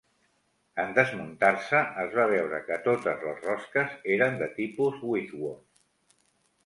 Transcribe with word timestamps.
En 0.83 0.93
desmuntar-se, 0.99 1.81
es 2.05 2.17
va 2.19 2.25
veure 2.33 2.61
que 2.69 2.79
totes 2.87 3.21
les 3.29 3.45
rosques 3.49 3.93
eren 4.17 4.41
de 4.41 4.49
tipus 4.59 4.99
Whitworth. 5.11 5.67